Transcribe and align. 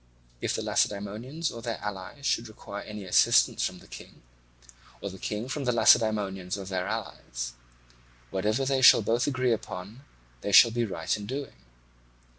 If 0.41 0.55
the 0.55 0.63
Lacedaemonians 0.63 1.51
or 1.51 1.61
their 1.61 1.77
allies 1.77 2.25
should 2.25 2.47
require 2.47 2.81
any 2.81 3.03
assistance 3.05 3.63
from 3.63 3.77
the 3.77 3.87
King, 3.87 4.23
or 4.99 5.11
the 5.11 5.19
King 5.19 5.47
from 5.47 5.65
the 5.65 5.71
Lacedaemonians 5.71 6.57
or 6.57 6.65
their 6.65 6.87
allies, 6.87 7.53
whatever 8.31 8.65
they 8.65 8.81
both 8.81 9.27
agree 9.27 9.53
upon 9.53 10.03
they 10.41 10.51
shall 10.51 10.71
be 10.71 10.85
right 10.85 11.15
in 11.15 11.27
doing. 11.27 11.53